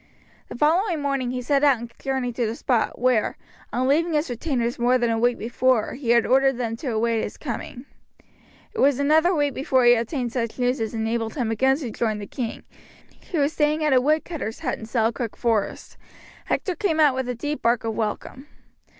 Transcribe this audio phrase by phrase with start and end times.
[0.47, 3.37] The following morning he set out and journeyed to the spot, where,
[3.71, 7.21] on leaving his retainers more than a week before, he had ordered them to await
[7.21, 7.85] his coming.
[8.73, 12.17] It was another week before he obtained such news as enabled him again to join
[12.17, 12.63] the king,
[13.31, 15.97] who was staying at a woodcutter's hut in Selkirk Forest.
[16.45, 18.47] Hector came out with a deep bark of welcome.